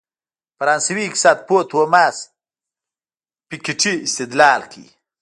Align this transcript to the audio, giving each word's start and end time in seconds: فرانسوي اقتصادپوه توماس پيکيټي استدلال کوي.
فرانسوي 0.57 1.03
اقتصادپوه 1.07 1.61
توماس 1.71 2.17
پيکيټي 3.47 3.93
استدلال 4.07 4.61
کوي. 4.71 4.89